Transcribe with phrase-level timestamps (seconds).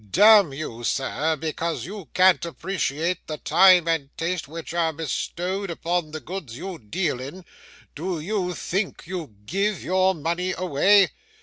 [0.11, 5.69] D n you, sir, because you can't appreciate the time and taste which are bestowed
[5.69, 7.45] upon the goods you deal in,
[7.93, 11.11] do you think you give your money away?